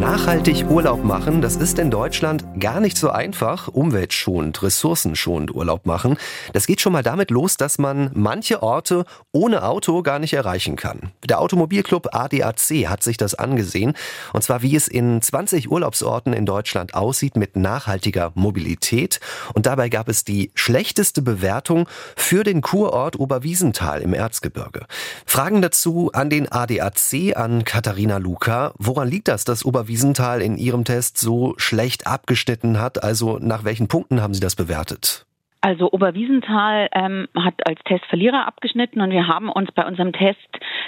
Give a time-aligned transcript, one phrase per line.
[0.00, 3.68] Nachhaltig Urlaub machen, das ist in Deutschland gar nicht so einfach.
[3.68, 6.16] Umweltschonend, ressourcenschonend Urlaub machen.
[6.54, 10.76] Das geht schon mal damit los, dass man manche Orte ohne Auto gar nicht erreichen
[10.76, 11.12] kann.
[11.28, 13.92] Der Automobilclub ADAC hat sich das angesehen.
[14.32, 19.20] Und zwar, wie es in 20 Urlaubsorten in Deutschland aussieht mit nachhaltiger Mobilität.
[19.52, 24.86] Und dabei gab es die schlechteste Bewertung für den Kurort Oberwiesenthal im Erzgebirge.
[25.26, 28.72] Fragen dazu an den ADAC, an Katharina Luca.
[28.78, 33.02] Woran liegt das, dass Oberwiesenthal Wiesenthal in Ihrem Test so schlecht abgeschnitten hat?
[33.02, 35.26] Also nach welchen Punkten haben Sie das bewertet?
[35.62, 40.38] Also Oberwiesenthal ähm, hat als Testverlierer abgeschnitten und wir haben uns bei unserem Test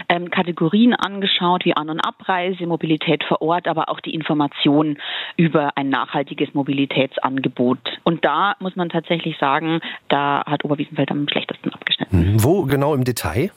[0.08, 4.98] ähm, Kategorien angeschaut wie An- und Abreise, Mobilität vor Ort, aber auch die Information
[5.36, 7.80] über ein nachhaltiges Mobilitätsangebot.
[8.04, 12.36] Und da muss man tatsächlich sagen, da hat Oberwiesenthal am schlechtesten abgeschnitten.
[12.42, 13.50] Wo genau im Detail?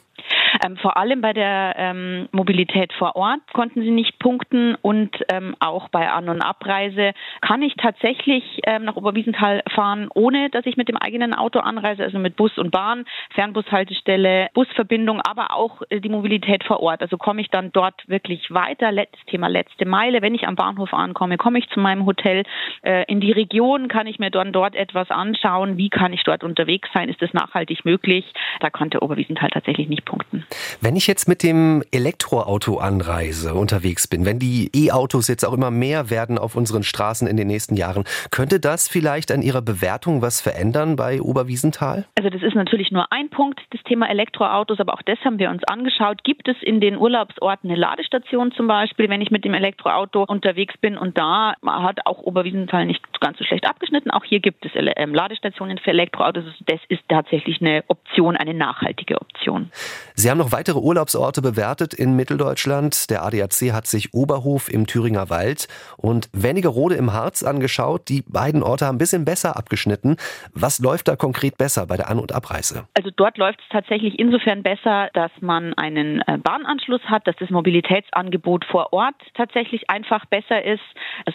[0.66, 5.56] Ähm, vor allem bei der ähm, Mobilität vor Ort konnten sie nicht punkten und ähm,
[5.60, 10.78] auch bei An- und Abreise kann ich tatsächlich ähm, nach Oberwiesenthal fahren, ohne dass ich
[10.78, 16.00] mit dem eigenen Auto anreise, also mit Bus und Bahn, Fernbushaltestelle, Busverbindung, aber auch äh,
[16.00, 17.02] die Mobilität vor Ort.
[17.02, 18.92] Also komme ich dann dort wirklich weiter.
[18.92, 20.22] Letztes Thema letzte Meile.
[20.22, 22.44] Wenn ich am Bahnhof ankomme, komme ich zu meinem Hotel
[22.82, 25.78] äh, in die Region, kann ich mir dann dort etwas anschauen.
[25.78, 27.10] Wie kann ich dort unterwegs sein?
[27.10, 28.26] Ist das nachhaltig möglich?
[28.62, 30.46] Da konnte Oberwiesenthal tatsächlich nicht punkten.
[30.82, 35.72] Wenn ich jetzt mit dem Elektroauto anreise, unterwegs bin, wenn die E-Autos jetzt auch immer
[35.72, 40.22] mehr werden auf unseren Straßen in den nächsten Jahren, könnte das vielleicht an Ihrer Bewertung
[40.22, 42.06] was verändern bei Oberwiesenthal?
[42.18, 45.50] Also das ist natürlich nur ein Punkt, das Thema Elektroautos, aber auch das haben wir
[45.50, 46.24] uns angeschaut.
[46.24, 50.76] Gibt es in den Urlaubsorten eine Ladestation zum Beispiel, wenn ich mit dem Elektroauto unterwegs
[50.80, 50.98] bin?
[50.98, 54.12] Und da hat auch Oberwiesenthal nicht ganz so schlecht abgeschnitten.
[54.12, 56.44] Auch hier gibt es ähm, Ladestationen für Elektroautos.
[56.66, 59.72] Das ist tatsächlich eine Option, eine nachhaltige Option.
[60.14, 63.10] Sie haben noch weitere Urlaubsorte bewertet in Mitteldeutschland.
[63.10, 65.68] Der ADAC hat sich Oberhof im Thüringer Wald
[65.98, 68.10] und Wernigerode im Harz angeschaut.
[68.10, 70.18] Die beiden Orte haben ein bisschen besser abgeschnitten.
[70.54, 72.88] Was läuft da konkret besser bei der An- und Abreise?
[72.94, 77.50] Also dort läuft es tatsächlich insofern besser, dass man einen äh, Bahnanschluss hat, dass das
[77.50, 80.84] Mobilitätsangebot vor Ort tatsächlich einfach besser ist,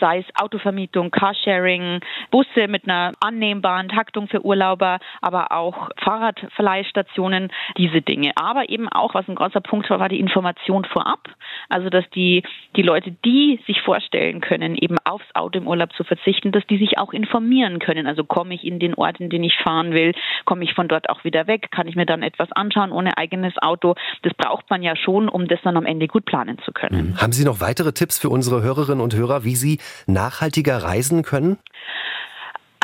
[0.01, 8.03] sei es Autovermietung, Carsharing, Busse mit einer annehmbaren Taktung für Urlauber, aber auch Fahrradverleihstationen, diese
[8.03, 8.33] Dinge.
[8.37, 11.29] Aber eben auch, was ein großer Punkt war, war die Information vorab.
[11.69, 12.43] Also, dass die,
[12.77, 16.79] die Leute, die sich vorstellen können, eben aufs Auto im Urlaub zu verzichten, dass die
[16.79, 18.07] sich auch informieren können.
[18.07, 20.15] Also, komme ich in den Ort, in den ich fahren will,
[20.45, 23.57] komme ich von dort auch wieder weg, kann ich mir dann etwas anschauen ohne eigenes
[23.59, 23.95] Auto.
[24.23, 27.17] Das braucht man ja schon, um das dann am Ende gut planen zu können.
[27.21, 31.59] Haben Sie noch weitere Tipps für unsere Hörerinnen und Hörer, wie sie nachhaltiger reisen können?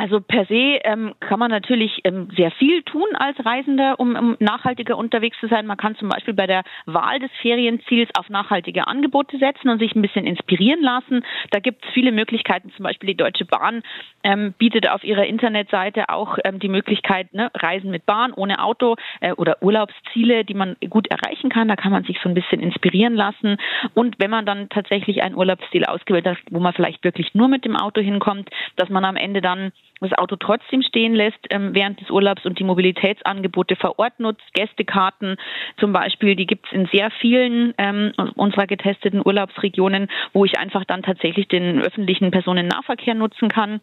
[0.06, 4.36] Also per se ähm, kann man natürlich ähm, sehr viel tun als Reisender, um, um
[4.38, 5.66] nachhaltiger unterwegs zu sein.
[5.66, 9.96] Man kann zum Beispiel bei der Wahl des Ferienziels auf nachhaltige Angebote setzen und sich
[9.96, 11.24] ein bisschen inspirieren lassen.
[11.50, 12.70] Da gibt es viele Möglichkeiten.
[12.76, 13.82] Zum Beispiel die Deutsche Bahn
[14.22, 18.94] ähm, bietet auf ihrer Internetseite auch ähm, die Möglichkeit, ne, Reisen mit Bahn ohne Auto
[19.20, 21.66] äh, oder Urlaubsziele, die man gut erreichen kann.
[21.66, 23.56] Da kann man sich so ein bisschen inspirieren lassen.
[23.94, 27.64] Und wenn man dann tatsächlich ein Urlaubsziel ausgewählt hat, wo man vielleicht wirklich nur mit
[27.64, 32.00] dem Auto hinkommt, dass man am Ende dann das Auto trotzdem stehen lässt ähm, während
[32.00, 34.44] des Urlaubs und die Mobilitätsangebote vor Ort nutzt.
[34.54, 35.36] Gästekarten
[35.78, 40.84] zum Beispiel, die gibt es in sehr vielen ähm, unserer getesteten Urlaubsregionen, wo ich einfach
[40.84, 43.80] dann tatsächlich den öffentlichen Personennahverkehr nutzen kann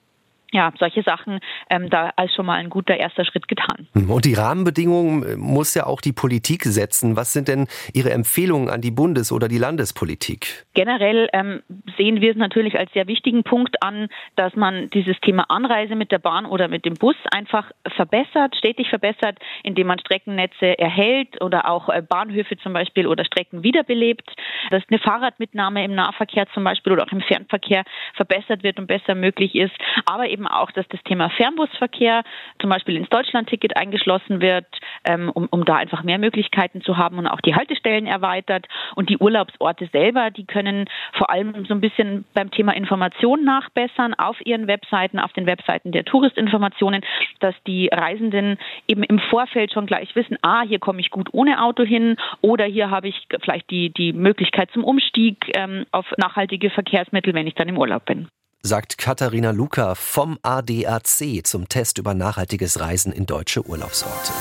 [0.53, 3.87] ja, solche Sachen, ähm, da ist schon mal ein guter erster Schritt getan.
[3.93, 7.17] Hm, und die Rahmenbedingungen äh, muss ja auch die Politik setzen.
[7.17, 10.65] Was sind denn Ihre Empfehlungen an die Bundes- oder die Landespolitik?
[10.75, 11.63] Generell ähm,
[11.97, 16.11] sehen wir es natürlich als sehr wichtigen Punkt an, dass man dieses Thema Anreise mit
[16.11, 21.67] der Bahn oder mit dem Bus einfach verbessert, stetig verbessert, indem man Streckennetze erhält oder
[21.69, 24.29] auch äh, Bahnhöfe zum Beispiel oder Strecken wiederbelebt,
[24.69, 27.83] dass eine Fahrradmitnahme im Nahverkehr zum Beispiel oder auch im Fernverkehr
[28.15, 29.73] verbessert wird und besser möglich ist,
[30.05, 32.23] aber eben eben auch, dass das Thema Fernbusverkehr
[32.59, 34.65] zum Beispiel ins Deutschlandticket eingeschlossen wird,
[35.05, 38.67] ähm, um, um da einfach mehr Möglichkeiten zu haben und auch die Haltestellen erweitert.
[38.95, 44.13] Und die Urlaubsorte selber, die können vor allem so ein bisschen beim Thema Information nachbessern
[44.15, 47.01] auf ihren Webseiten, auf den Webseiten der Touristinformationen,
[47.39, 48.57] dass die Reisenden
[48.87, 52.65] eben im Vorfeld schon gleich wissen, ah, hier komme ich gut ohne Auto hin oder
[52.65, 57.55] hier habe ich vielleicht die, die Möglichkeit zum Umstieg ähm, auf nachhaltige Verkehrsmittel, wenn ich
[57.55, 58.27] dann im Urlaub bin
[58.65, 64.31] sagt Katharina Luca vom ADAC zum Test über nachhaltiges Reisen in deutsche Urlaubsorte.